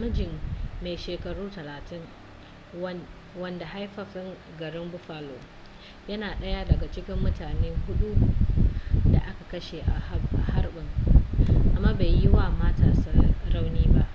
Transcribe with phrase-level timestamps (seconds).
[0.00, 0.30] mijin
[0.82, 3.00] mai shekaru 30
[3.42, 5.36] wanda haifaffen garin buffalo
[6.08, 8.34] yana daya daga cikin mutane hudun
[9.12, 10.18] da aka kashe a
[10.52, 10.88] harbin
[11.76, 13.10] amma bai yi wa matarsa
[13.54, 14.08] rauni ba